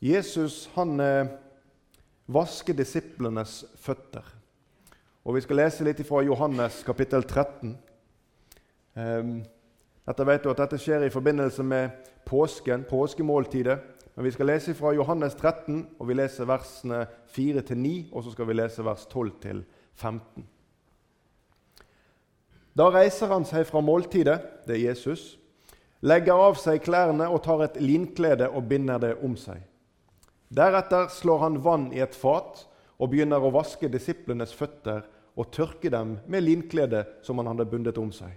[0.00, 1.28] Jesus han eh,
[2.32, 4.24] vasker disiplenes føtter.
[5.24, 7.74] Og Vi skal lese litt fra Johannes kapittel 13.
[8.96, 9.32] Eh,
[10.08, 13.76] dette vet du at dette skjer i forbindelse med påsken, påskemåltidet.
[14.16, 17.04] Men vi skal lese fra Johannes 13, og vi leser versene
[17.36, 20.48] 4-9, og så skal vi lese vers 12-15.
[22.76, 25.38] Da reiser han seg fra måltidet, det er Jesus,
[26.00, 29.60] legger av seg klærne og tar et linklede og binder det om seg.
[30.50, 32.64] Deretter slår han vann i et fat
[32.98, 35.04] og begynner å vaske disiplenes føtter
[35.38, 38.32] og tørke dem med linkledet som han hadde bundet om seg.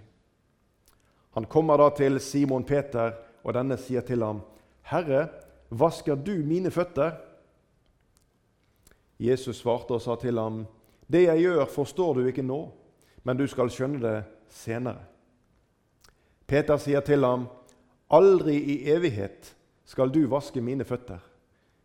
[1.34, 4.40] Han kommer da til Simon Peter, og denne sier til ham,
[4.82, 5.28] 'Herre,
[5.70, 7.18] vasker du mine føtter?'
[9.18, 10.66] Jesus svarte og sa til ham,
[11.10, 12.72] 'Det jeg gjør, forstår du ikke nå,
[13.24, 15.04] men du skal skjønne det senere.'
[16.46, 17.48] Peter sier til ham,
[18.10, 19.54] 'Aldri i evighet
[19.84, 21.33] skal du vaske mine føtter.'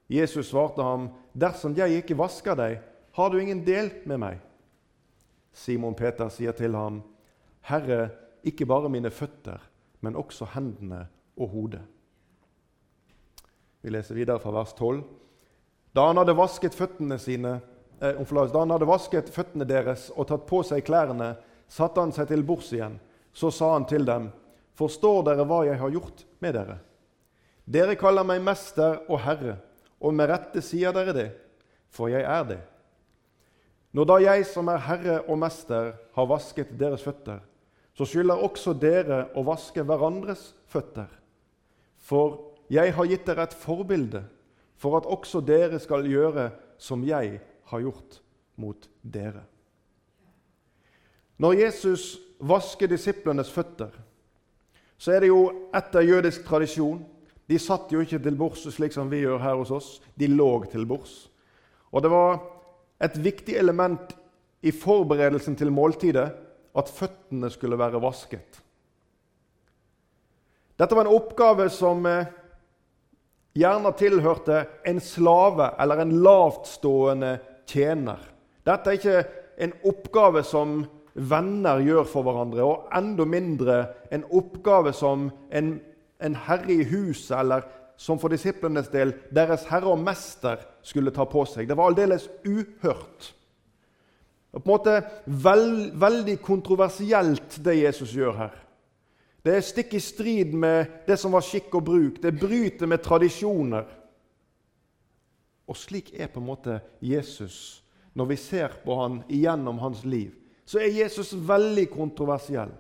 [0.10, 2.80] Jesus svarte ham, 'Dersom jeg ikke vasker deg,
[3.14, 4.42] har du ingen del med meg.'
[5.54, 7.04] Simon Peter sier til ham,
[7.62, 8.10] 'Herre,
[8.44, 9.62] ikke bare mine føtter,
[10.02, 11.08] men også hendene
[11.38, 11.86] og hodet.'
[13.82, 15.04] Vi leser videre fra vers 12.
[15.96, 17.62] Da han hadde vasket føttene sine,
[18.02, 21.36] eh, da han hadde vasket føttene deres og tatt på seg klærne,
[21.68, 23.00] satte han seg til bords igjen.
[23.34, 24.32] Så sa han til dem,
[24.74, 26.80] 'Forstår dere hva jeg har gjort med dere?'
[27.68, 29.69] 'Dere kaller meg mester og herre.'
[30.00, 31.30] Og med rette sier dere det,
[31.92, 32.60] for jeg er det.
[33.92, 37.42] Når da jeg som er herre og mester, har vasket deres føtter,
[37.98, 41.10] så skylder også dere å vaske hverandres føtter.
[42.00, 44.24] For jeg har gitt dere et forbilde,
[44.80, 47.42] for at også dere skal gjøre som jeg
[47.72, 48.22] har gjort
[48.62, 49.44] mot dere.
[51.40, 53.92] Når Jesus vasker disiplenes føtter,
[55.00, 55.44] så er det jo
[55.76, 57.02] etter jødisk tradisjon
[57.50, 59.90] de satt jo ikke til bords slik som vi gjør her hos oss.
[60.14, 61.24] De lå til bords.
[61.90, 62.44] Og det var
[63.02, 64.14] et viktig element
[64.62, 66.28] i forberedelsen til måltidet
[66.78, 68.60] at føttene skulle være vasket.
[70.80, 72.30] Dette var en oppgave som eh,
[73.58, 77.34] gjerne tilhørte en slave eller en lavtstående
[77.68, 78.22] tjener.
[78.68, 79.24] Dette er ikke
[79.60, 80.84] en oppgave som
[81.20, 83.80] venner gjør for hverandre, og enda mindre
[84.14, 85.80] en oppgave som en
[86.20, 87.66] en herre i huset, eller
[88.00, 91.68] som for disiplenes del deres herre og mester skulle ta på seg.
[91.68, 93.34] Det var aldeles uhørt.
[94.50, 98.56] Og på en måte veld, Veldig kontroversielt, det Jesus gjør her.
[99.44, 102.18] Det er stikk i strid med det som var skikk og bruk.
[102.22, 103.86] Det bryter med tradisjoner.
[105.70, 107.84] Og slik er på en måte Jesus
[108.18, 110.34] når vi ser på han igjennom hans liv.
[110.66, 112.72] Så er Jesus veldig kontroversiell.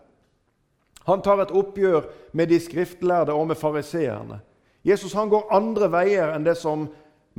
[1.07, 4.41] Han tar et oppgjør med de skriftlærde og med fariseerne.
[4.85, 6.87] Jesus han går andre veier enn det som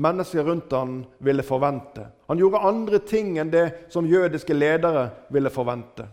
[0.01, 2.07] mennesker rundt ham ville forvente.
[2.29, 6.07] Han gjorde andre ting enn det som jødiske ledere ville forvente.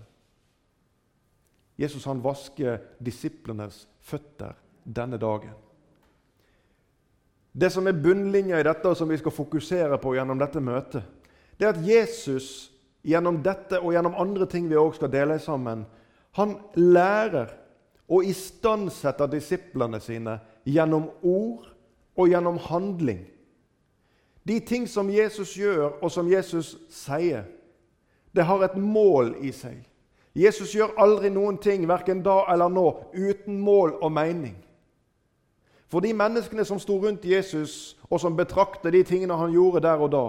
[1.78, 5.54] Jesus han vasker disiplenes føtter denne dagen.
[7.58, 11.06] Det som er bunnlinja i dette, og som vi skal fokusere på gjennom dette møtet,
[11.58, 12.70] det er at Jesus
[13.08, 15.86] gjennom dette og gjennom andre ting vi også skal dele sammen,
[16.38, 17.50] han lærer
[18.08, 21.66] og istandsetter disiplene sine gjennom ord
[22.18, 23.26] og gjennom handling.
[24.48, 27.44] De ting som Jesus gjør, og som Jesus sier,
[28.36, 29.82] det har et mål i seg.
[30.38, 32.86] Jesus gjør aldri noen ting, verken da eller nå,
[33.18, 34.56] uten mål og mening.
[35.90, 40.04] For de menneskene som sto rundt Jesus, og som betraktet de tingene han gjorde der
[40.04, 40.26] og da,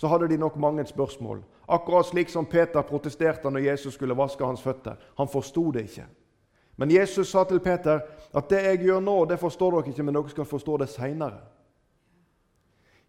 [0.00, 1.42] så hadde de nok mange spørsmål.
[1.70, 4.98] Akkurat slik som Peter protesterte når Jesus skulle vaske hans føtter.
[5.18, 6.06] Han forsto det ikke.
[6.80, 8.00] Men Jesus sa til Peter
[8.34, 11.42] at det jeg gjør nå, det forstår dere ikke, men dere skal forstå det seinere.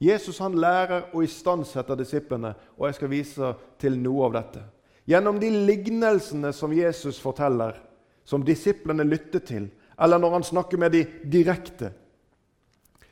[0.01, 3.51] Jesus han lærer å istandsette disiplene, og jeg skal vise
[3.81, 4.63] til noe av dette.
[5.09, 7.77] Gjennom de lignelsene som Jesus forteller,
[8.25, 9.69] som disiplene lytter til,
[10.01, 11.93] eller når han snakker med dem direkte,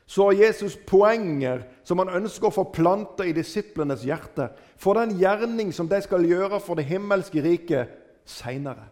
[0.10, 4.48] så har Jesus poenger som han ønsker å forplante i disiplenes hjerte
[4.82, 7.92] for den gjerning som de skal gjøre for det himmelske riket
[8.26, 8.88] seinere.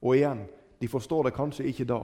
[0.00, 0.46] Og igjen,
[0.80, 1.98] de forstår det kanskje ikke da,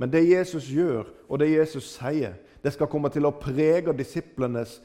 [0.00, 4.78] men det Jesus gjør, og det Jesus sier, det skal komme til å prege disiplenes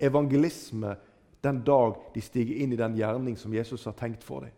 [0.00, 0.94] evangelisme
[1.44, 4.54] den dag de stiger inn i den gjerning som Jesus har tenkt for dem.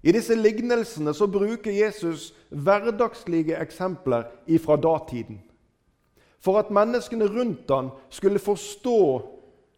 [0.00, 4.30] I disse lignelsene så bruker Jesus hverdagslige eksempler
[4.64, 5.42] fra datiden
[6.40, 8.98] for at menneskene rundt ham skulle forstå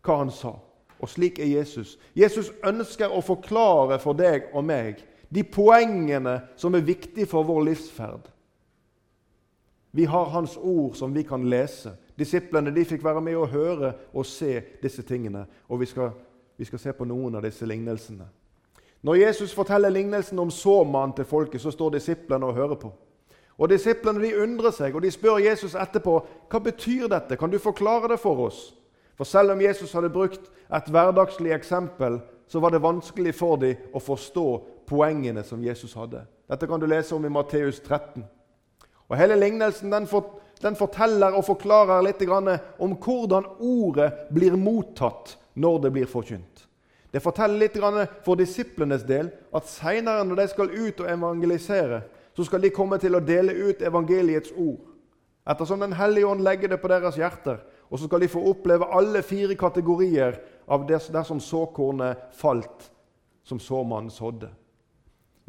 [0.05, 0.55] hva han sa.
[0.99, 1.97] Og slik er Jesus.
[2.17, 7.69] Jesus ønsker å forklare for deg og meg de poengene som er viktige for vår
[7.71, 8.29] livsferd.
[9.93, 11.95] Vi har Hans ord som vi kan lese.
[12.19, 15.47] Disiplene de fikk være med å høre og se disse tingene.
[15.69, 16.11] Og vi skal,
[16.57, 18.27] vi skal se på noen av disse lignelsene.
[19.03, 22.91] Når Jesus forteller lignelsen om såmannen til folket, så står disiplene og hører på.
[23.59, 26.21] Og Disiplene de undrer seg, og de spør Jesus etterpå
[26.51, 27.37] hva betyr dette.
[27.37, 28.69] Kan du forklare det for oss?
[29.19, 33.91] For selv om Jesus hadde brukt et hverdagslig eksempel, så var det vanskelig for dem
[33.93, 34.47] å forstå
[34.89, 36.23] poengene som Jesus hadde.
[36.49, 38.23] Dette kan du lese om i Matteus 13.
[39.09, 45.35] Og Hele lignelsen den, for, den forteller og forklarer litt om hvordan ordet blir mottatt
[45.59, 46.65] når det blir forkynt.
[47.11, 47.77] Det forteller litt
[48.25, 52.03] for disiplenes del at seinere, når de skal ut og evangelisere,
[52.39, 54.85] så skal de komme til å dele ut evangeliets ord.
[55.51, 57.57] Ettersom Den hellige ånd legger det på deres hjerter.
[57.91, 60.37] Og så skal de få oppleve alle fire kategorier
[60.69, 62.91] av det dersom såkornet falt
[63.43, 64.53] som såmannen sådde.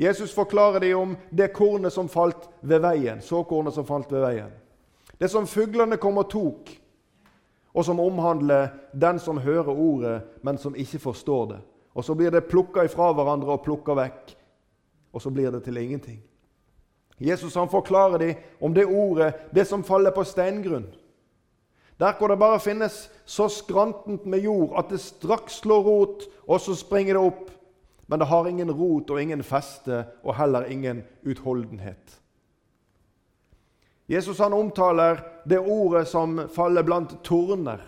[0.02, 3.22] Jesus forklarer dem om det kornet som falt ved veien.
[3.22, 4.52] såkornet som falt ved veien.
[5.20, 6.72] Det som fuglene kom og tok,
[7.74, 11.60] og som omhandler den som hører ordet, men som ikke forstår det.
[11.94, 14.36] Og Så blir det plukka ifra hverandre og plukka vekk,
[15.14, 16.29] og så blir det til ingenting.
[17.19, 20.88] Jesus han forklarer dem om det ordet, det som faller på steingrunn.
[22.00, 26.62] Der hvor det bare finnes så skrantent med jord at det straks slår rot, og
[26.63, 27.50] så springer det opp.
[28.07, 32.16] Men det har ingen rot og ingen feste og heller ingen utholdenhet.
[34.10, 37.83] Jesus han omtaler det ordet som faller blant torner,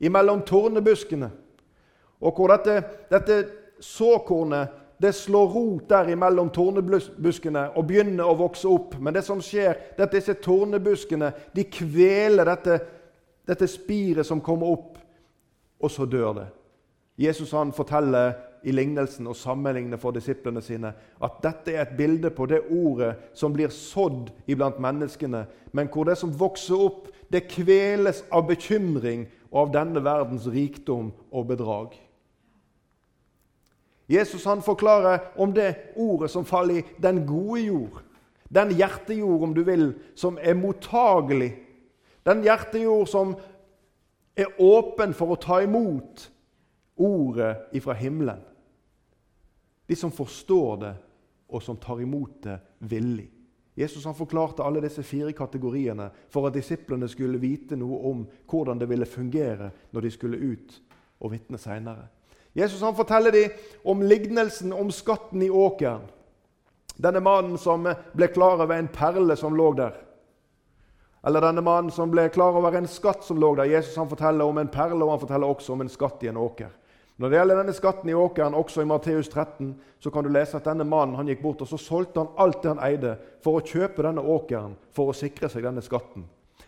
[0.00, 1.28] imellom tornebuskene.
[2.22, 2.78] Og hvor dette,
[3.10, 3.36] dette
[3.82, 8.96] såkornet det slår rot der imellom tornebuskene og begynner å vokse opp.
[9.00, 12.78] Men det som skjer, det er at disse tornebuskene de kveler dette,
[13.46, 14.94] dette spiret som kommer opp,
[15.76, 16.46] og så dør det.
[17.20, 18.34] Jesus han forteller
[18.66, 20.90] i lignelsen og sammenligner for disiplene sine
[21.22, 26.08] at dette er et bilde på det ordet som blir sådd iblant menneskene, men hvor
[26.08, 31.94] det som vokser opp, det kveles av bekymring og av denne verdens rikdom og bedrag.
[34.08, 38.02] Jesus han forklarer om det ordet som faller i den gode jord.
[38.48, 41.56] Den hjertejord, om du vil, som er mottagelig.
[42.26, 43.34] Den hjertejord som
[44.36, 46.28] er åpen for å ta imot
[46.96, 48.42] ordet ifra himmelen.
[49.86, 50.94] De som forstår det,
[51.48, 53.28] og som tar imot det villig.
[53.76, 58.80] Jesus han forklarte alle disse fire kategoriene for at disiplene skulle vite noe om hvordan
[58.80, 60.78] det ville fungere når de skulle ut
[61.20, 62.08] og vitne seinere.
[62.56, 63.50] Jesus han forteller dem
[63.84, 66.06] om lignelsen om skatten i åkeren.
[66.96, 67.84] Denne mannen som
[68.16, 69.98] ble klar over en perle som lå der.
[71.26, 73.68] Eller denne mannen som ble klar over en skatt som lå der.
[73.68, 76.40] Jesus han forteller om en perle, og han forteller også om en skatt i en
[76.40, 76.70] åker.
[77.16, 80.56] Når det gjelder denne skatten i åkeren, også i Matteus 13, så kan du lese
[80.56, 83.14] at denne mannen han gikk bort og så solgte han alt det han eide,
[83.44, 86.24] for å kjøpe denne åkeren for å sikre seg denne skatten.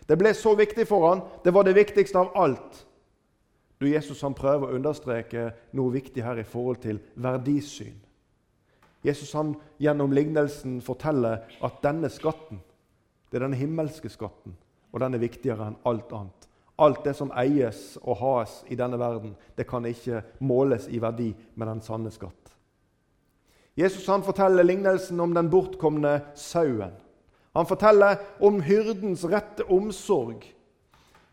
[0.09, 2.85] Det ble så viktig for han, det var det viktigste av alt.
[3.79, 7.95] Du, Jesus han prøver å understreke noe viktig her i forhold til verdisyn.
[9.05, 12.59] Jesus han gjennom lignelsen forteller at denne skatten,
[13.31, 14.57] det er den himmelske skatten,
[14.91, 16.47] og den er viktigere enn alt annet.
[16.79, 21.29] Alt det som eies og has i denne verden, det kan ikke måles i verdi
[21.55, 22.35] med den sanne skatt.
[23.79, 26.95] Jesus han forteller lignelsen om den bortkomne sauen.
[27.55, 30.43] Han forteller om hyrdens rette omsorg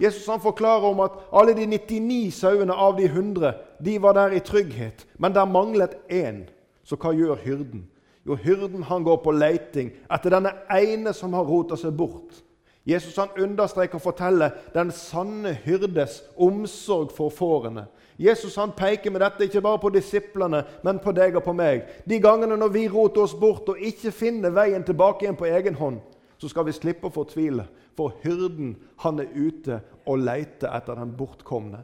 [0.01, 3.53] Jesus han forklarer om at alle de 99 sauene av de 100
[3.85, 6.45] de var der i trygghet, men der manglet én.
[6.85, 7.87] Så hva gjør hyrden?
[8.27, 12.43] Jo, hyrden han går på leiting etter denne ene som har rota seg bort.
[12.87, 17.87] Jesus han understreker og forteller den sanne hyrdes omsorg for fårene.
[18.19, 21.83] Jesus han peker med dette ikke bare på disiplene, men på deg og på meg.
[22.09, 25.75] De gangene når vi roter oss bort og ikke finner veien tilbake igjen på egen
[25.77, 25.99] hånd,
[26.39, 27.67] så skal vi slippe å fortvile.
[27.97, 28.75] For hyrden
[29.05, 31.83] han er ute og leter etter den bortkomne.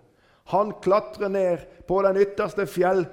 [0.53, 3.05] Han klatrer ned på den ytterste fjell,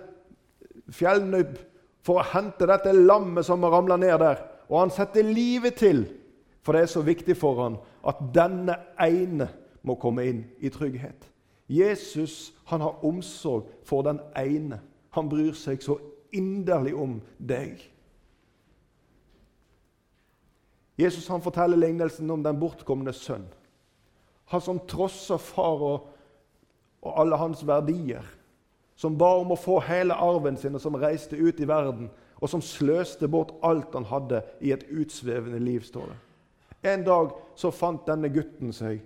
[0.91, 1.57] fjellnubb
[2.05, 4.41] for å hente dette lammet som har ramla ned der.
[4.69, 6.03] Og han setter livet til,
[6.65, 9.47] for det er så viktig for han at denne ene
[9.85, 11.27] må komme inn i trygghet.
[11.69, 14.81] Jesus han har omsorg for den ene.
[15.15, 15.99] Han bryr seg så
[16.35, 17.79] inderlig om deg.
[20.99, 23.45] Jesus han forteller lignelsen om den bortkomne sønn.
[24.51, 26.07] Han som trosser far og,
[27.05, 28.25] og alle hans verdier.
[28.99, 32.09] Som ba om å få hele arven sin, og som reiste ut i verden.
[32.43, 35.85] Og som sløste bort alt han hadde i et utsvevende liv.
[35.87, 36.17] står det.
[36.91, 38.99] En dag så fant denne gutten seg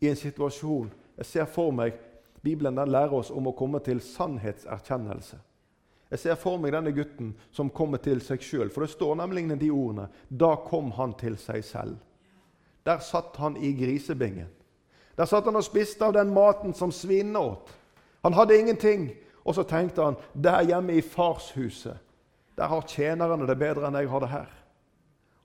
[0.00, 1.94] i en situasjon Jeg ser for meg
[2.42, 5.38] Bibelen den lærer oss om å komme til sannhetserkjennelse.
[6.10, 8.70] Jeg ser for meg denne gutten som kommer til seg sjøl.
[8.70, 10.08] For det står nemlig de ordene.
[10.28, 11.96] Da kom han til seg selv.
[12.84, 14.50] Der satt han i grisebingen.
[15.16, 17.72] Der satt han og spiste av den maten som svinene åt.
[18.22, 19.08] Han hadde ingenting.
[19.44, 21.98] Og så tenkte han der hjemme i farshuset,
[22.56, 24.52] der har tjenerne det bedre enn jeg har det her.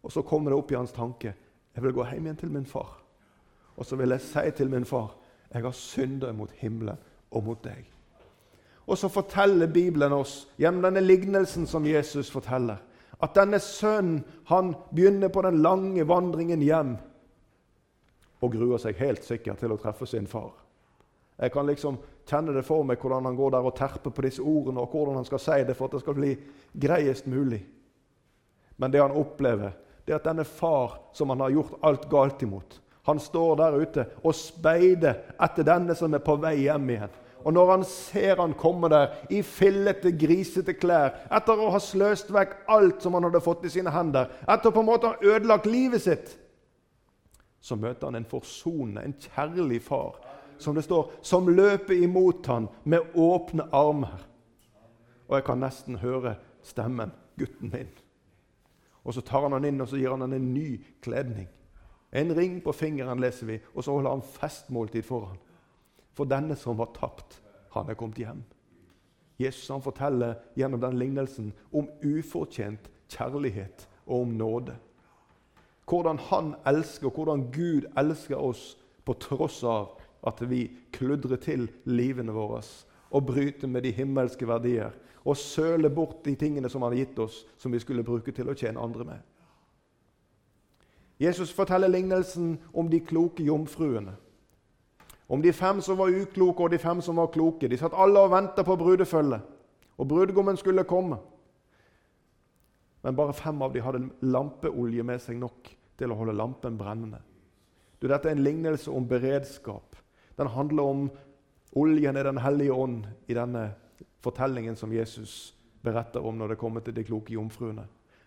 [0.03, 1.33] Og så kommer det opp i hans tanke
[1.75, 2.95] jeg vil gå hjem igjen til min far.
[3.77, 5.15] Og så vil jeg si til min far
[5.53, 6.97] jeg har syndet mot himmelen
[7.31, 7.85] og mot deg.
[8.89, 12.79] Og så forteller Bibelen oss, gjennom denne lignelsen som Jesus forteller,
[13.19, 16.95] at denne sønnen han begynner på den lange vandringen hjem
[18.39, 20.53] og gruer seg helt sikkert til å treffe sin far.
[21.39, 24.43] Jeg kan liksom kjenne det for meg hvordan han går der og terper på disse
[24.43, 26.33] ordene, og hvordan han skal si det for at det skal bli
[26.73, 27.61] greiest mulig.
[28.79, 32.43] Men det han opplever, det er at denne far som han har gjort alt galt
[32.47, 32.79] imot,
[33.09, 37.15] han står der ute og speider etter denne som er på vei hjem igjen.
[37.45, 42.33] Og når han ser han komme der i fillete, grisete klær, etter å ha sløst
[42.35, 45.35] vekk alt som han hadde fått i sine hender, etter på en måte å ha
[45.35, 46.33] ødelagt livet sitt,
[47.61, 50.19] så møter han en forsonende, en kjærlig far,
[50.59, 54.27] som det står, som løper imot han med åpne armer.
[55.29, 58.03] Og jeg kan nesten høre stemmen 'Gutten min'.
[59.03, 61.47] Og Så tar han han inn og så gir han han en ny kledning.
[62.11, 65.37] En ring på fingeren, leser vi, og så holder han festmåltid for han.
[66.13, 67.41] For denne som var tapt,
[67.73, 68.43] han er kommet hjem.
[69.39, 74.75] Jesus han forteller gjennom den lignelsen om ufortjent kjærlighet og om nåde.
[75.89, 79.95] Hvordan han elsker, og hvordan Gud elsker oss på tross av
[80.27, 82.61] at vi kludrer til livene våre
[83.09, 87.19] og bryter med de himmelske verdier og søler bort de tingene som han har gitt
[87.19, 89.19] oss, som vi skulle bruke til å tjene andre med.
[91.19, 94.13] Jesus forteller lignelsen om de kloke jomfruene.
[95.29, 97.69] Om de fem som var ukloke, og de fem som var kloke.
[97.69, 99.41] De satt alle og venta på brudefølget,
[99.97, 101.19] og brudgommen skulle komme.
[103.03, 105.69] Men bare fem av dem hadde lampeolje med seg nok
[105.99, 107.21] til å holde lampen brennende.
[107.99, 109.95] Du, dette er en lignelse om beredskap.
[110.39, 111.05] Den handler om
[111.75, 113.69] oljen i Den hellige ånd i denne
[114.23, 117.85] fortellingen som Jesus beretter om når det kommer til de kloke jomfruene.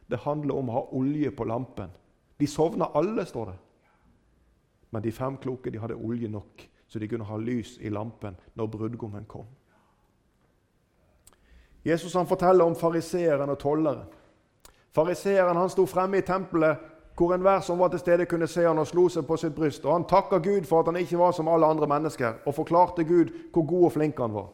[0.08, 1.90] Det handler om å ha olje på lampen.
[2.38, 3.58] De sovna alle, står det.
[4.92, 8.34] Men de fem kloke de hadde olje nok, så de kunne ha lys i lampen
[8.54, 9.46] når brudgommen kom.
[11.84, 14.10] Jesus han forteller om fariseeren og tolleren.
[14.92, 18.86] Fariseeren sto fremme i tempelet hvor enhver som var til stede, kunne se han og
[18.86, 19.84] slo seg på sitt bryst.
[19.84, 23.04] Og Han takka Gud for at han ikke var som alle andre mennesker, og forklarte
[23.04, 24.48] Gud hvor god og flink han var.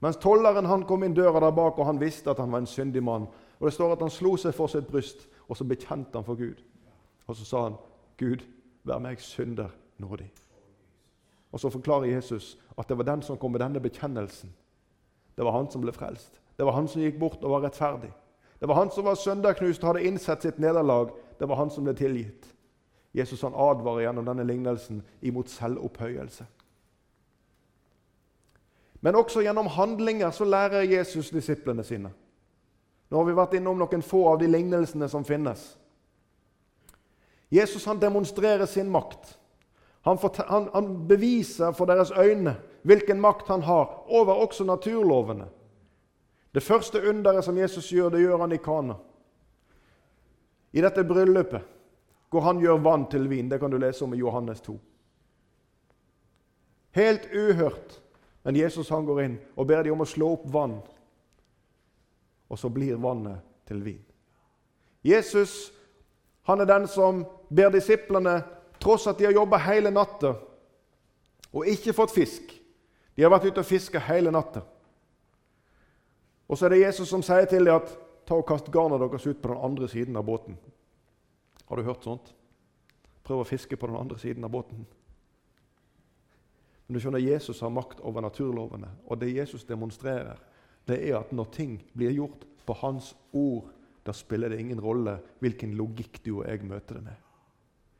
[0.00, 2.66] Mens tolleren han kom inn døra der bak, og han visste at han var en
[2.66, 3.28] syndig mann.
[3.60, 6.34] Og Det står at han slo seg for sitt bryst, og så bekjente han for
[6.34, 6.64] Gud.
[7.26, 7.76] Og så sa han,
[8.16, 8.44] 'Gud,
[8.84, 9.68] vær meg synder
[9.98, 10.45] nådig'.
[11.52, 14.52] Og Så forklarer Jesus at det var den som kom med denne bekjennelsen.
[15.36, 16.40] Det var han som ble frelst.
[16.56, 18.12] Det var han som gikk bort og var rettferdig.
[18.60, 21.12] Det var han som var sønderknust og hadde innsett sitt nederlag.
[21.38, 22.46] Det var han som ble tilgitt.
[23.16, 26.46] Jesus han advarer gjennom denne lignelsen imot selvopphøyelse.
[29.00, 32.10] Men også gjennom handlinger så lærer Jesus disiplene sine.
[33.10, 35.76] Nå har vi vært innom noen få av de lignelsene som finnes.
[37.52, 39.36] Jesus han demonstrerer sin makt.
[40.06, 42.54] Han, han, han beviser for deres øyne
[42.86, 45.48] hvilken makt han har over også naturlovene.
[46.54, 48.94] Det første underet som Jesus gjør, det gjør han i Kana.
[50.72, 51.72] I dette bryllupet
[52.30, 53.50] hvor han gjør vann til vin.
[53.50, 54.78] Det kan du lese om i Johannes 2.
[56.96, 58.02] Helt uhørt.
[58.42, 60.78] Men Jesus han går inn og ber dem om å slå opp vann.
[62.48, 64.04] Og så blir vannet til vin.
[65.02, 65.72] Jesus
[66.46, 68.42] han er den som ber disiplene,
[68.86, 70.36] tross at de har jobba hele natta
[71.50, 72.54] og ikke fått fisk
[73.16, 74.60] De har vært ute og fiska hele natta.
[76.46, 77.94] Og så er det Jesus som sier til dem at
[78.28, 80.58] ta og kast garnet deres ut på den andre siden av båten.
[81.64, 82.34] Har du hørt sånt?
[83.24, 84.84] Prøv å fiske på den andre siden av båten.
[86.86, 90.36] Men du skjønner, Jesus har makt over naturlovene, og det Jesus demonstrerer,
[90.86, 93.72] det er at når ting blir gjort på Hans ord,
[94.06, 97.25] da spiller det ingen rolle hvilken logikk du og jeg møter det med.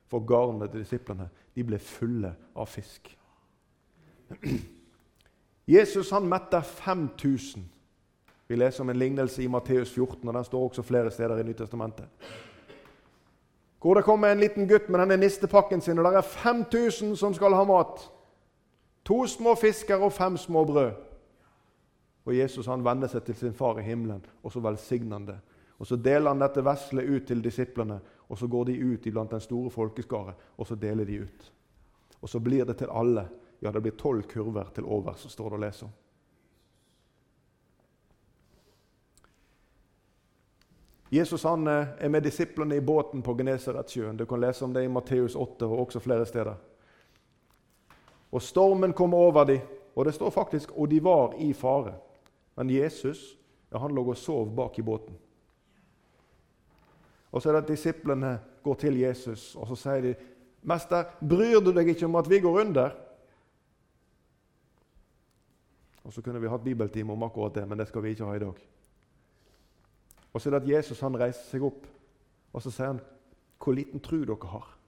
[0.06, 3.10] For garnene til disiplene de ble fulle av fisk.
[5.76, 7.64] Jesus han mette 5000.
[8.46, 11.46] Vi leser om en lignelse i Matteus 14, og den står også flere steder i
[11.48, 12.04] Nytestamentet.
[13.80, 17.34] Hvor det kommer en liten gutt med denne nistepakken sin, og det er 5000 som
[17.34, 18.06] skal ha mat.
[19.06, 20.92] To små fisker og fem små brød.
[22.26, 25.38] Og Jesus han vender seg til sin far i himmelen, og så velsigner han det.
[25.78, 29.30] Og Så deler han dette veslet ut til disiplene, og så går de ut iblant
[29.30, 31.52] den store folkeskare, og så deler de ut.
[32.20, 33.28] Og så blir det til alle.
[33.60, 35.94] Ja, det blir tolv kurver til over, så står det å lese om.
[41.10, 44.16] Jesus han eh, er med disiplene i båten på Genesaretsjøen.
[44.16, 46.56] Du kan lese om det i Matteus 8 og også flere steder.
[48.34, 49.60] Og Stormen kom over dem,
[49.94, 51.94] og det står faktisk og de var i fare.
[52.56, 53.36] Men Jesus
[53.70, 55.14] ja, han lå og sov bak i båten.
[57.36, 58.30] Og så er det at Disiplene
[58.64, 60.14] går til Jesus og så sier de,
[60.62, 62.90] 'Mester, bryr du deg ikke om at vi går under?'
[66.04, 68.34] Og Så kunne vi hatt bibeltime om akkurat det, men det skal vi ikke ha
[68.34, 68.54] i dag.
[70.32, 71.86] Og så er det at Jesus han reiser seg opp
[72.52, 73.00] og så sier han,
[73.58, 74.78] 'Hvor liten tru dere har.'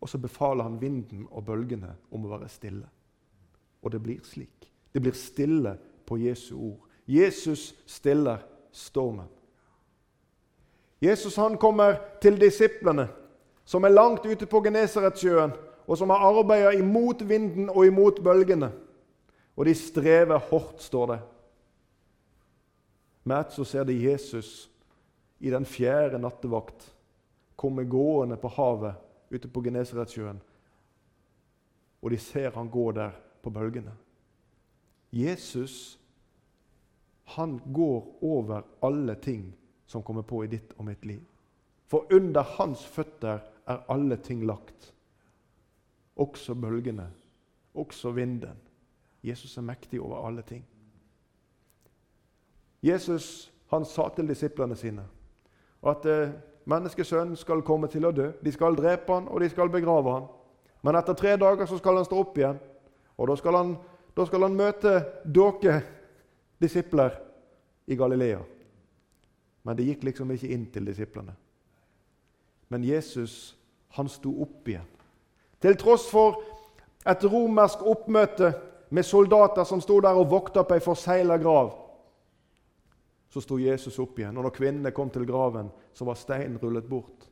[0.00, 2.88] Og så befaler han vinden og bølgene om å være stille.
[3.82, 4.72] Og det blir slik.
[4.94, 6.88] Det blir stille på Jesu ord.
[7.06, 8.38] Jesus stiller
[8.72, 9.28] stormen.
[11.02, 13.08] Jesus han kommer til disiplene,
[13.64, 15.52] som er langt ute på Genesaretsjøen,
[15.86, 18.70] og som har arbeidet imot vinden og imot bølgene.
[19.56, 21.18] Og de strever hardt, står det.
[23.24, 24.70] Med ett så ser de Jesus
[25.40, 26.86] i den fjerde nattevakt
[27.58, 28.94] komme gående på havet
[29.30, 30.38] ute på Genesaretsjøen.
[32.02, 33.10] Og de ser han gå der
[33.42, 33.92] på bølgene.
[35.12, 35.98] Jesus
[37.34, 39.52] han går over alle ting
[39.92, 41.20] som kommer på i ditt og mitt liv.
[41.92, 44.94] For under hans føtter er alle ting lagt.
[46.16, 47.10] Også bølgene,
[47.74, 48.56] også vinden.
[49.22, 50.64] Jesus er mektig over alle ting.
[52.82, 55.04] Jesus han sa til disiplene sine
[55.88, 56.32] at eh,
[56.64, 58.28] menneskesønnen skal komme til å dø.
[58.44, 60.28] De skal drepe han, og de skal begrave han.
[60.82, 62.60] Men etter tre dager så skal han stå opp igjen.
[63.18, 63.72] Og da skal han,
[64.16, 64.94] da skal han møte
[65.24, 65.80] dere
[66.62, 67.18] disipler
[67.86, 68.40] i Galilea.
[69.62, 71.34] Men det gikk liksom ikke inn til disiplene.
[72.68, 73.54] Men Jesus
[73.96, 74.88] han sto opp igjen.
[75.62, 76.40] Til tross for
[77.06, 78.52] et romersk oppmøte
[78.90, 81.74] med soldater som sto der og vokta på ei forsegla grav,
[83.32, 84.36] så sto Jesus opp igjen.
[84.36, 87.28] Og når kvinnene kom til graven, så var steinen rullet bort.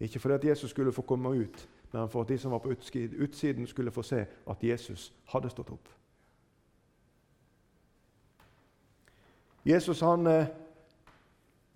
[0.00, 2.72] Ikke fordi at Jesus skulle få komme ut, men for at de som var på
[3.22, 5.88] utsiden, skulle få se at Jesus hadde stått opp.
[9.64, 10.46] Jesus han eh,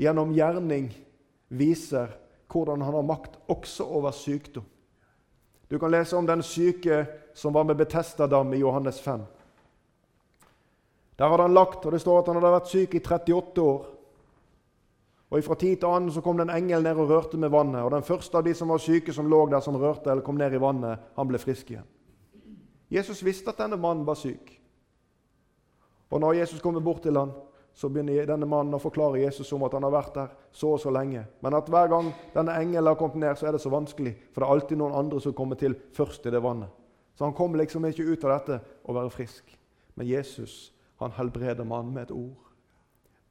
[0.02, 0.90] gjennom gjerning
[1.52, 2.10] viser
[2.52, 4.64] hvordan han har makt også over sykdom.
[5.68, 9.22] Du kan lese om den syke som var med Betestadam i Johannes 5.
[11.16, 13.86] Der hadde han lagt, og det står at han hadde vært syk i 38 år.
[15.32, 17.80] Og Fra tid til annen så kom det en engel ned og rørte med vannet.
[17.80, 20.36] og Den første av de som var syke, som lå der, som rørte eller kom
[20.36, 21.88] ned i vannet, han ble frisk igjen.
[22.92, 24.60] Jesus visste at denne mannen var syk.
[26.10, 27.32] Og Når Jesus kommer bort til ham,
[27.74, 30.80] så begynner denne mannen å forklare Jesus om at han har vært der så og
[30.82, 31.24] så lenge.
[31.40, 34.12] Men at hver gang denne engelen har kommet ned, så er det så vanskelig.
[34.32, 36.68] For det er alltid noen andre som kommer til først i det vannet.
[37.16, 39.56] Så han kom liksom ikke ut av dette å være frisk.
[39.96, 42.38] Men Jesus han helbreder mannen med et ord.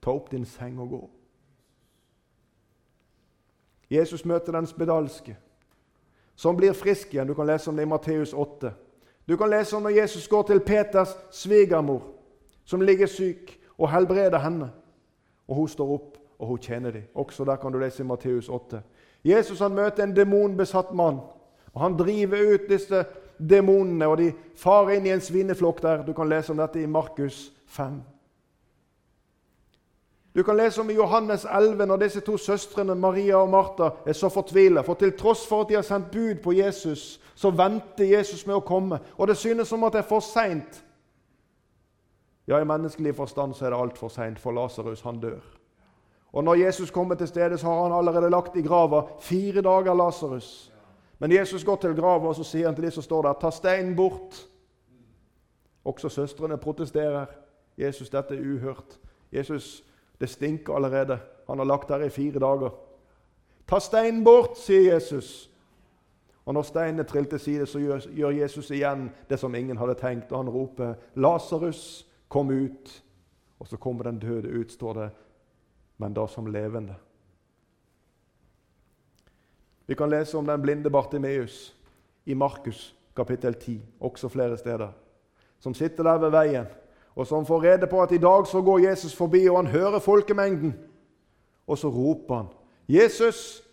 [0.02, 1.02] Ta opp din seng og gå.
[3.92, 5.36] Jesus møter den spedalske,
[6.36, 7.28] som blir frisk igjen.
[7.28, 8.72] Du kan lese om det i Matteus 8.
[9.28, 12.02] Du kan lese om når Jesus går til Peters svigermor,
[12.66, 14.70] som ligger syk, og helbreder henne.
[15.48, 17.10] Og hun står opp, og hun tjener dem.
[17.16, 18.82] Også der kan du lese i Matteus 8.
[19.26, 21.20] Jesus han møter en demonbesatt mann,
[21.74, 23.04] og han driver ut disse
[23.50, 26.06] demonene, og de farer inn i en svineflokk der.
[26.06, 28.02] Du kan lese om dette i Markus 5.
[30.36, 34.14] Du kan lese om i Johannes 11 når disse to søstrene Maria og Martha er
[34.14, 34.82] så fortvila.
[34.82, 38.56] For til tross for at de har sendt bud på Jesus, så venter Jesus med
[38.56, 39.00] å komme.
[39.18, 40.84] Og det synes som at det er for seint.
[42.48, 45.42] Ja, i menneskelig forstand så er det altfor seint, for Lasarus, han dør.
[46.34, 49.94] Og når Jesus kommer til stedet, så har han allerede lagt i grava fire dager
[49.94, 50.74] Lasarus.
[51.20, 53.52] Men Jesus går til grava, og så sier han til de som står der, ta
[53.52, 54.48] steinen bort.
[55.86, 57.26] Også søstrene protesterer.
[57.78, 59.00] Jesus, dette er uhørt.
[59.34, 59.84] Jesus,
[60.20, 61.20] det stinker allerede.
[61.50, 62.70] Han har lagt her i fire dager.
[63.68, 65.52] Ta steinen bort, sier Jesus.
[66.46, 70.32] Og når steinene trill til side, så gjør, Jesus igjen det som ingen hadde tenkt,
[70.32, 73.02] og han roper 'Lasarus, kom ut'.
[73.60, 75.10] Og så kommer den døde ut, står det,
[75.98, 76.96] men da som levende.
[79.86, 81.76] Vi kan lese om den blinde Bartimeus
[82.26, 84.92] i Markus kapittel 10, også flere steder,
[85.60, 86.66] som sitter der ved veien
[87.16, 90.00] og som får rede på at i dag så går Jesus forbi, og han hører
[90.00, 90.76] folkemengden.
[91.68, 92.48] Og så roper han
[92.88, 93.68] 'Jesus!'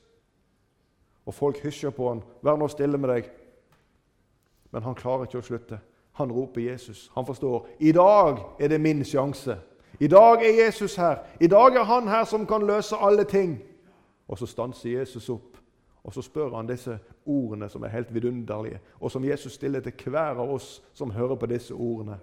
[1.26, 2.22] Og folk hysjer på han.
[2.42, 3.30] 'Vær nå stille med deg.'
[4.70, 5.80] Men han klarer ikke å slutte.
[6.18, 7.10] Han roper Jesus.
[7.14, 7.68] Han forstår.
[7.78, 9.56] I dag er det min sjanse.
[10.00, 11.16] I dag er Jesus her.
[11.40, 13.60] I dag er han her som kan løse alle ting.
[14.28, 15.56] Og så stanser Jesus opp,
[16.04, 20.10] og så spør han disse ordene som er helt vidunderlige, og som Jesus stiller til
[20.10, 22.18] hver av oss som hører på disse ordene.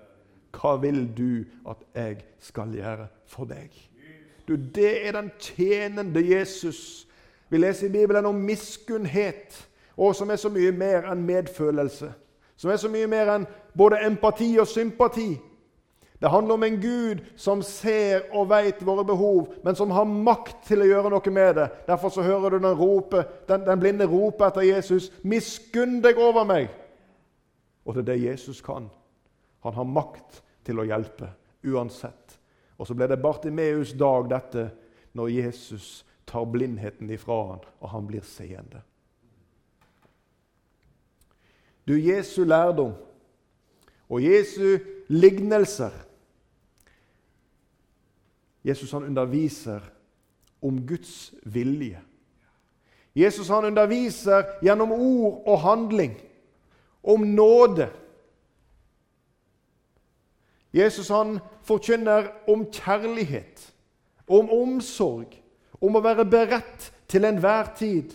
[0.52, 3.72] Hva vil du at jeg skal gjøre for deg?
[4.48, 7.08] Du, det er den tjenende Jesus.
[7.50, 12.12] Vi leser i Bibelen om miskunnhet, og som er så mye mer enn medfølelse.
[12.56, 15.34] Som er så mye mer enn både empati og sympati.
[16.20, 20.64] Det handler om en Gud som ser og vet våre behov, men som har makt
[20.70, 21.68] til å gjøre noe med det.
[21.88, 25.12] Derfor så hører du den, rope, den, den blinde rope etter Jesus.
[25.24, 26.72] 'Miskunn deg over meg!'
[27.86, 28.90] Og det er det Jesus kan.
[29.60, 31.30] Han har makt til å hjelpe
[31.66, 32.40] uansett.
[32.78, 34.70] Og så ble det Bartimeus dag, dette,
[35.14, 38.82] når Jesus tar blindheten ifra han, og han blir seende.
[41.88, 42.94] Du, Jesu lærdom
[44.10, 45.92] og Jesu lignelser
[48.66, 49.80] Jesus han underviser
[50.62, 52.02] om Guds vilje.
[53.16, 56.18] Jesus han underviser gjennom ord og handling
[57.04, 57.90] om nåde.
[60.74, 63.74] Jesus han forkynner om kjærlighet,
[64.28, 65.38] om omsorg,
[65.82, 68.12] om å være beredt til enhver tid.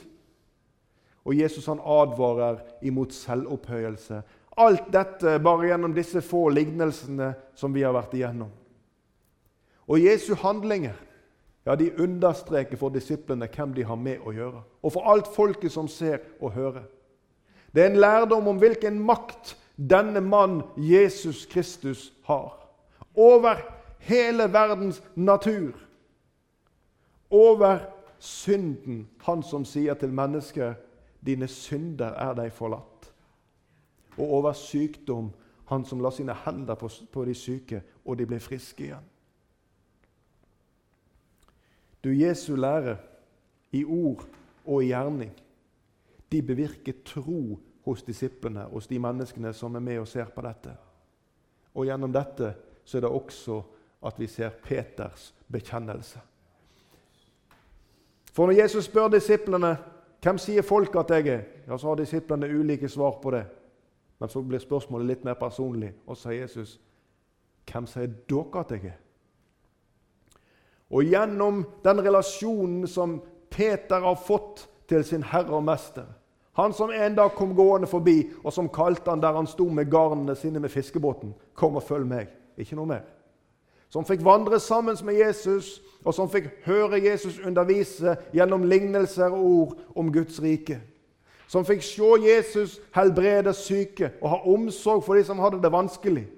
[1.31, 4.23] Og Jesus han advarer imot selvopphøyelse.
[4.59, 8.51] Alt dette bare gjennom disse få lignelsene som vi har vært igjennom.
[9.87, 10.99] Og Jesu handlinger
[11.67, 15.71] ja, de understreker for disiplene hvem de har med å gjøre, og for alt folket
[15.71, 16.89] som ser og hører.
[17.71, 22.57] Det er en lærdom om hvilken makt denne mann, Jesus Kristus, har.
[23.15, 23.63] Over
[24.03, 25.79] hele verdens natur.
[27.31, 27.87] Over
[28.19, 29.07] synden.
[29.23, 30.75] Han som sier til mennesker
[31.27, 33.13] 'Dine synder er deg forlatt'.
[34.19, 35.31] Og over sykdom.
[35.71, 39.05] Han som la sine hender på, på de syke, og de ble friske igjen.
[42.05, 42.97] Du, Jesu lære
[43.73, 44.25] i ord
[44.67, 45.31] og i gjerning,
[46.33, 50.75] de bevirker tro hos disiplene, hos de menneskene som er med og ser på dette.
[51.75, 52.55] Og gjennom dette
[52.85, 53.63] så er det også
[54.07, 56.21] at vi ser Peters bekjennelse.
[58.33, 59.77] For når Jesus spør disiplene
[60.21, 63.45] hvem sier folk at jeg er, ja, så har disiplene ulike svar på det.
[64.21, 66.79] Men så blir spørsmålet litt mer personlig, og så sier Jesus
[67.71, 68.99] hvem sier dere at jeg er?
[70.91, 76.09] Og gjennom den relasjonen som Peter har fått til sin herre og mester
[76.59, 79.89] Han som en dag kom gående forbi, og som kalte han der han sto med
[79.91, 81.35] garnene sine med fiskebåten.
[81.55, 82.29] 'Kom og følg meg.'
[82.59, 83.01] Ikke noe mer.
[83.91, 89.45] Som fikk vandre sammen med Jesus, og som fikk høre Jesus undervise gjennom lignelser og
[89.45, 90.79] ord om Guds rike.
[91.51, 96.29] Som fikk se Jesus helbrede syke og ha omsorg for de som hadde det vanskelig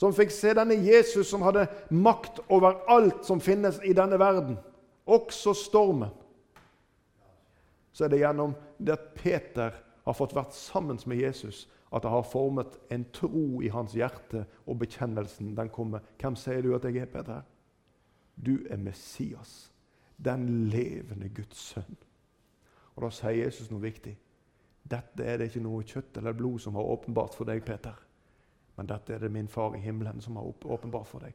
[0.00, 4.56] som fikk se denne Jesus som hadde makt over alt som finnes i denne verden,
[5.04, 6.08] også stormen,
[7.92, 12.10] så er det gjennom det at Peter har fått vært sammen med Jesus, at det
[12.10, 16.04] har formet en tro i hans hjerte, og bekjennelsen den kommer.
[16.20, 17.42] Hvem sier du at jeg er, Peter?
[18.36, 19.72] Du er Messias,
[20.16, 21.96] den levende Guds sønn.
[22.94, 24.14] Og Da sier Jesus noe viktig.
[24.90, 27.96] Dette er det ikke noe kjøtt eller blod som har åpenbart for deg, Peter.
[28.76, 31.34] Men dette er det min far i himmelen som har åpenbart for deg.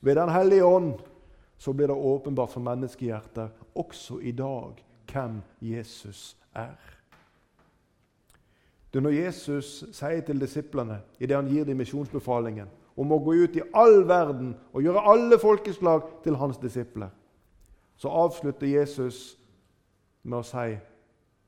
[0.00, 0.94] Ved Den hellige ånd
[1.58, 6.93] så blir det åpenbart for menneskehjerter også i dag hvem Jesus er.
[8.94, 13.56] Du, når Jesus sier til disiplene idet han gir dem misjonsbefalingen om å gå ut
[13.58, 17.10] i all verden og gjøre alle folkeslag til hans disipler,
[17.98, 19.32] så avslutter Jesus
[20.22, 20.76] med å si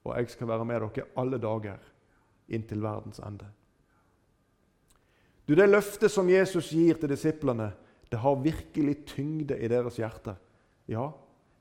[0.06, 1.87] og jeg skal være med dere alle dager
[2.50, 3.46] inntil verdens ende.
[5.46, 7.72] Du, Det løftet som Jesus gir til disiplene,
[8.11, 10.37] det har virkelig tyngde i deres hjerte.
[10.88, 11.11] Ja,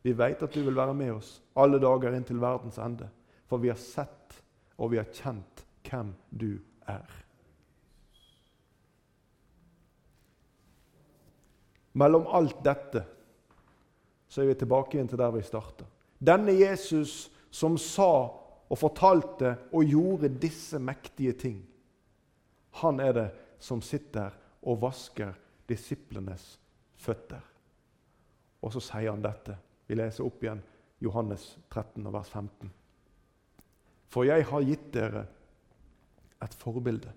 [0.02, 3.10] vi vet at du vil være med oss alle dager inntil verdens ende.
[3.50, 4.42] For vi har sett
[4.78, 7.22] og vi har kjent hvem du er.
[11.96, 13.06] Mellom alt dette
[14.28, 15.86] så er vi tilbake igjen til der vi starta.
[16.20, 18.28] Denne Jesus som sa
[18.66, 21.62] og fortalte og gjorde disse mektige ting,
[22.82, 23.28] han er det
[23.64, 24.34] som sitter
[24.66, 25.32] og vasker
[25.70, 26.58] disiplenes
[27.00, 27.44] føtter.
[28.60, 29.56] Og så sier han dette.
[29.88, 30.64] Vi leser opp igjen
[31.00, 32.72] Johannes 13, vers 15.
[34.12, 35.26] For jeg har gitt dere
[36.44, 37.12] et forbilde,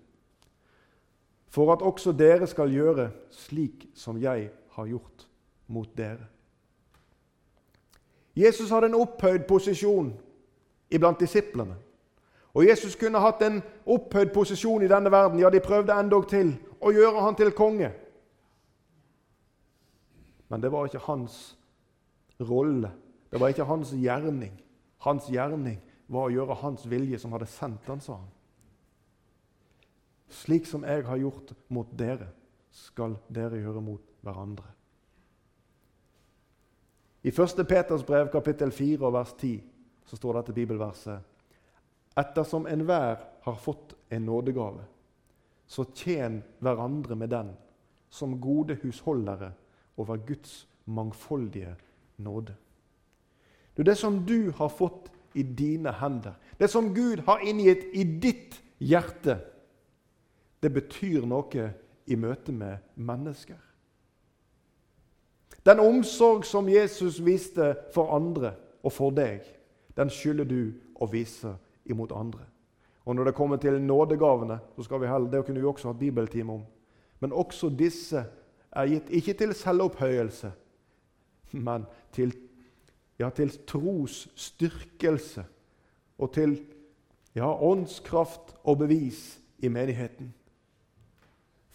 [1.47, 5.27] for at også dere skal gjøre slik som jeg har gjort
[5.67, 6.27] mot dere.
[8.35, 10.13] Jesus hadde en opphøyd posisjon
[10.91, 11.75] iblant disiplene.
[12.53, 15.39] Og Jesus kunne hatt en opphøyd posisjon i denne verden.
[15.39, 17.91] Ja, de prøvde endog til å gjøre han til konge.
[20.49, 21.57] Men det var ikke hans
[22.39, 22.91] rolle.
[23.31, 24.55] Det var ikke hans gjerning.
[25.05, 25.77] Hans gjerning
[26.07, 28.29] var å gjøre hans vilje, som hadde sendt han, sa han.
[30.29, 32.29] Slik som jeg har gjort mot dere,
[32.71, 34.67] skal dere gjøre mot hverandre.
[37.21, 37.65] I 1.
[37.67, 39.63] Peters brev, kapittel 4, vers 10,
[40.05, 41.25] så står dette bibelverset
[42.17, 44.85] Ettersom enhver har fått en nådegave,
[45.67, 47.51] så tjen hverandre med den,
[48.09, 49.51] som gode husholdere
[49.97, 51.75] over Guds mangfoldige
[52.17, 52.55] nåde.
[53.75, 58.57] Det som du har fått i dine hender, det som Gud har inngitt i ditt
[58.79, 59.37] hjerte,
[60.63, 61.71] det betyr noe
[62.07, 63.59] i møte med mennesker.
[65.65, 69.43] Den omsorg som Jesus viste for andre og for deg,
[69.97, 71.51] den skylder du å vise
[71.85, 72.45] imot andre.
[73.05, 75.99] Og Når det kommer til nådegavene, så skal vi heller, det kunne vi også hatt
[75.99, 76.65] bibeltime om.
[77.19, 78.23] Men også disse
[78.71, 80.51] er gitt ikke til selvopphøyelse,
[81.51, 82.33] men til,
[83.19, 85.45] ja, til tros styrkelse
[86.17, 86.59] og til
[87.35, 90.33] ja, åndskraft og bevis i menigheten.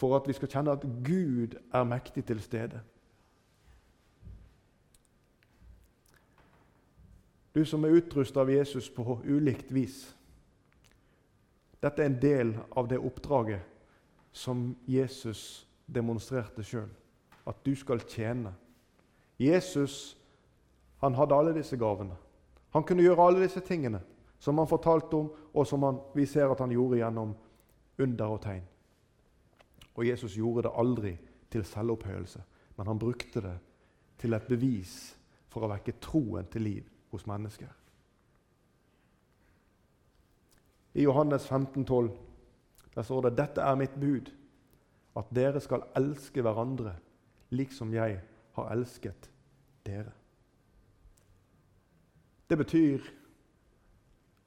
[0.05, 2.81] For at vi skal kjenne at Gud er mektig til stede.
[7.55, 10.03] Du som er utrusta av Jesus på ulikt vis.
[11.81, 13.65] Dette er en del av det oppdraget
[14.33, 16.93] som Jesus demonstrerte sjøl.
[17.49, 18.53] At du skal tjene.
[19.41, 20.19] Jesus
[21.01, 22.21] han hadde alle disse gavene.
[22.77, 24.05] Han kunne gjøre alle disse tingene
[24.37, 27.33] som han fortalte om, og som han, vi ser at han gjorde gjennom
[27.99, 28.69] under og tegn.
[29.95, 31.15] Og Jesus gjorde det aldri
[31.51, 32.43] til selvopphøyelse,
[32.77, 33.55] men han brukte det
[34.19, 34.95] til et bevis
[35.53, 37.71] for å vekke troen til liv hos mennesker.
[40.95, 42.11] I Johannes 15, 12,
[42.95, 44.31] der står det dette er mitt bud,
[45.19, 46.95] at dere skal elske hverandre
[47.55, 48.19] liksom jeg
[48.55, 49.29] har elsket
[49.87, 50.11] dere.
[52.51, 53.07] Det betyr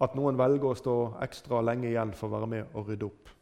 [0.03, 3.36] at noen velger å stå ekstra lenge igjen for å være med og rydde opp.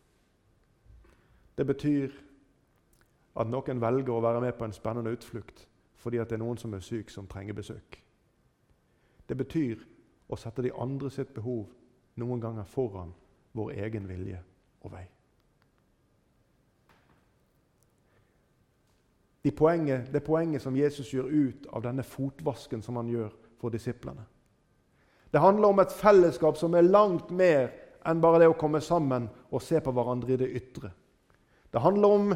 [1.58, 2.12] Det betyr
[3.36, 5.68] at noen velger å være med på en spennende utflukt
[6.06, 7.96] fordi det er noen som er syk, som trenger besøk.
[9.26, 9.80] Det betyr
[10.30, 11.64] å sette de andre sitt behov
[12.22, 13.14] noen ganger foran
[13.58, 14.38] vår egen vilje
[14.86, 15.06] og vei.
[19.46, 23.74] Det poenget, det poenget som Jesus gjør ut av denne fotvasken som han gjør for
[23.74, 24.26] disiplene.
[25.34, 27.70] Det handler om et fellesskap som er langt mer
[28.06, 30.90] enn bare det å komme sammen og se på hverandre i det ytre.
[31.76, 32.36] Det handler om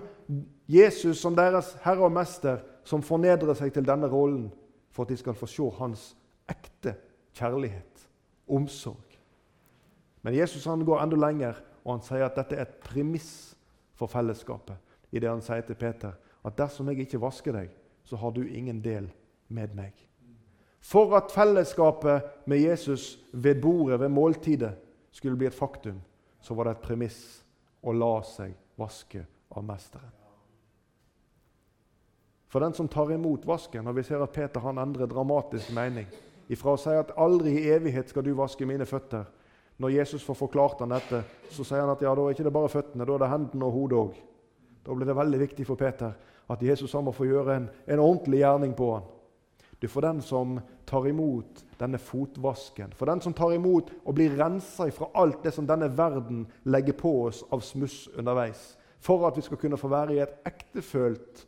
[0.68, 4.50] Jesus som deres herre og mester, som fornedrer seg til denne rollen
[4.92, 6.04] for at de skal få se hans
[6.52, 6.98] ekte
[7.40, 8.04] kjærlighet,
[8.52, 9.16] omsorg.
[10.28, 13.56] Men Jesus han går enda lenger, og han sier at dette er et premiss
[13.96, 14.76] for fellesskapet.
[15.16, 17.72] I det han sier til Peter at dersom jeg ikke vasker deg,
[18.04, 19.08] så har du ingen del
[19.48, 19.94] med meg.
[20.84, 24.76] For at fellesskapet med Jesus ved bordet, ved måltidet,
[25.12, 26.02] skulle bli et faktum,
[26.44, 27.22] så var det et premiss
[27.80, 30.16] å la seg vaske av Mesteren.
[32.50, 36.08] For den som tar imot vasken, og vi ser at Peter han endrer dramatisk mening
[36.50, 39.28] ifra å si at 'aldri i evighet skal du vaske mine føtter',
[39.78, 42.54] når Jesus får forklart han dette, så sier han at ja, da er ikke det
[42.54, 44.18] bare føttene, da er det hendene og hodet òg.
[44.84, 46.12] Da blir det veldig viktig for Peter
[46.50, 49.04] at Jesus må få gjøre en, en ordentlig gjerning på han.
[49.82, 54.36] Du, For den som tar imot denne fotvasken, for den som tar imot og blir
[54.36, 59.38] rensa fra alt det som denne verden legger på oss av smuss underveis, for at
[59.38, 61.46] vi skal kunne få være i et ektefølt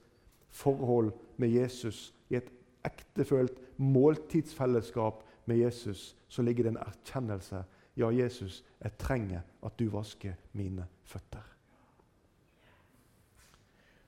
[0.47, 2.47] forhold med Jesus, i et
[2.87, 7.63] ektefølt måltidsfellesskap med Jesus, så ligger det en erkjennelse.
[7.97, 11.43] Ja, Jesus, jeg trenger at du vasker mine føtter.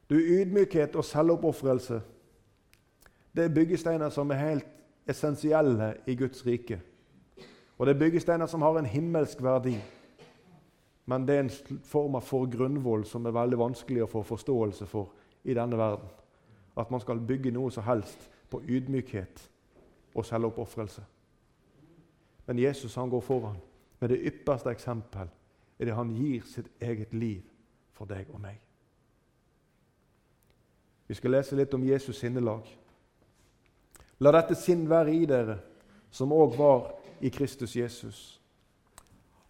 [0.09, 2.01] Du, Ydmykhet og selvoppofrelse
[3.35, 4.65] det er byggesteiner som er helt
[5.09, 6.81] essensielle i Guds rike.
[7.77, 9.77] Og det er byggesteiner som har en himmelsk verdi.
[11.05, 15.11] Men det er en form for grunnvoll som er veldig vanskelig å få forståelse for
[15.43, 16.07] i denne verden.
[16.77, 19.49] At man skal bygge noe som helst på ydmykhet
[20.15, 21.03] og selvoppofrelse.
[22.45, 23.57] Men Jesus han går foran
[23.99, 25.27] med det ypperste eksempel
[25.79, 27.41] i det han gir sitt eget liv
[27.91, 28.59] for deg og meg.
[31.07, 32.67] Vi skal lese litt om Jesus sinnelag.
[34.23, 35.57] La dette sinn være i dere,
[36.13, 38.21] som òg var i Kristus Jesus.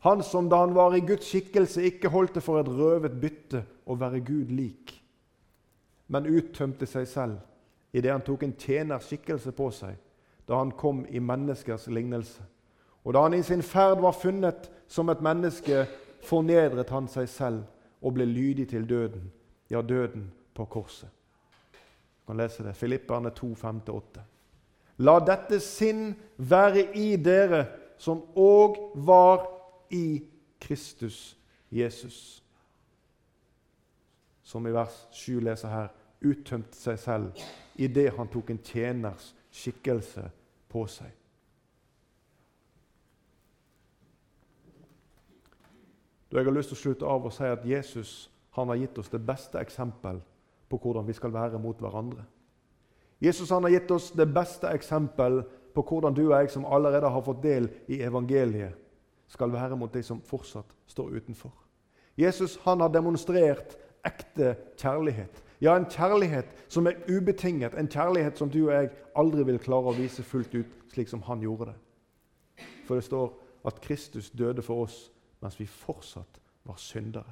[0.04, 3.62] Han som da han var i Guds skikkelse, ikke holdt det for et røvet bytte
[3.86, 4.96] å være Gud lik,
[6.12, 10.00] men uttømte seg selv idet han tok en tjenerskikkelse på seg
[10.50, 12.44] da han kom i menneskers lignelse.
[13.04, 15.86] Og da han i sin ferd var funnet som et menneske,
[16.24, 17.64] fornedret han seg selv
[18.04, 19.30] og ble lydig til døden,
[19.72, 21.08] ja, døden på korset.
[21.72, 22.76] Du kan lese det.
[22.76, 24.28] Filipperne 2, 5-8.
[25.02, 27.66] La dette sinn være i dere,
[27.98, 29.48] som òg var
[29.94, 30.22] i
[30.62, 31.36] Kristus
[31.74, 32.44] Jesus.
[34.44, 35.90] Som i vers 7 leser her
[36.24, 37.44] uttømte seg selv
[37.82, 40.28] idet han tok en tjeners skikkelse
[40.70, 41.10] på seg.
[46.30, 48.14] Da jeg har lyst til å slutte av og si at Jesus
[48.58, 50.22] han har gitt oss det beste eksempel
[50.70, 52.26] på hvordan vi skal være mot hverandre.
[53.24, 57.10] Jesus han har gitt oss det beste eksempel på hvordan du og jeg som allerede
[57.10, 58.76] har fått del i evangeliet,
[59.28, 61.54] skal være mot de som fortsatt står utenfor.
[62.20, 65.40] Jesus han har demonstrert ekte kjærlighet.
[65.64, 69.94] Ja, en kjærlighet som er ubetinget, en kjærlighet som du og jeg aldri vil klare
[69.94, 72.66] å vise fullt ut slik som han gjorde det.
[72.84, 73.32] For det står
[73.66, 75.08] at Kristus døde for oss
[75.42, 77.32] mens vi fortsatt var syndere.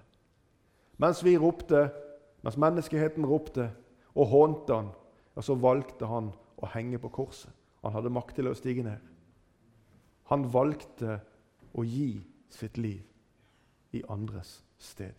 [0.98, 1.90] Mens vi ropte,
[2.42, 3.68] mens menneskeheten ropte
[4.16, 4.90] og hånte han,
[5.36, 7.54] ja, så valgte han å henge på korset.
[7.82, 9.02] Han hadde makt til å stige ned.
[10.30, 11.18] Han valgte
[11.74, 13.02] å gi sitt liv
[13.98, 15.16] i andres sted.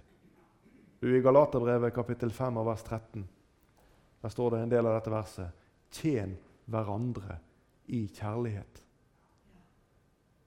[1.03, 3.25] Du, I Galaterbrevet kapittel 5 av vers 13
[4.23, 5.63] der står det en del av dette verset.
[5.91, 6.37] Tjen
[6.71, 7.41] hverandre
[7.91, 8.83] i kjærlighet.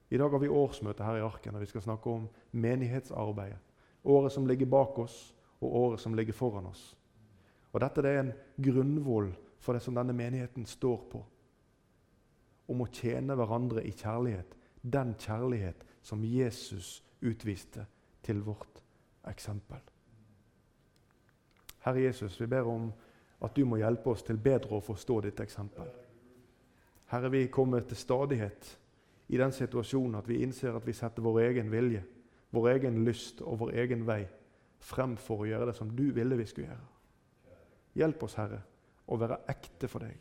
[0.09, 3.59] I dag har vi årsmøte her i Arken, og vi skal snakke om menighetsarbeidet.
[4.05, 5.17] Året som ligger bak oss,
[5.59, 6.93] og året som ligger foran oss.
[7.73, 11.23] Og Dette det er en grunnvoll for det som denne menigheten står på.
[12.67, 14.55] Om å tjene hverandre i kjærlighet.
[14.81, 17.85] Den kjærlighet som Jesus utviste
[18.25, 18.81] til vårt
[19.29, 19.81] eksempel.
[21.85, 22.89] Herre Jesus, vi ber om
[23.45, 25.89] at du må hjelpe oss til bedre å forstå ditt eksempel.
[27.11, 28.71] Herre, vi kommer til stadighet
[29.27, 32.01] i den situasjonen at vi innser at vi setter vår egen vilje,
[32.49, 34.23] vår egen lyst og vår egen vei
[34.85, 36.87] fremfor å gjøre det som du ville vi skulle gjøre.
[37.95, 38.61] Hjelp oss, Herre,
[39.07, 40.15] å være ekte for deg.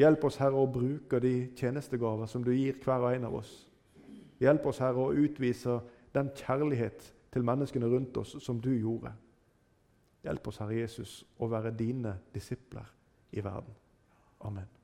[0.00, 3.52] Hjelp oss, Herre, å bruke de tjenestegaver som du gir hver og en av oss.
[4.40, 5.80] Hjelp oss, Herre, å utvise
[6.14, 9.12] den kjærlighet til menneskene rundt oss som du gjorde.
[10.24, 12.88] Hjelp oss, Herre Jesus, å være dine disipler
[13.32, 13.76] i verden.
[14.44, 14.79] Amen.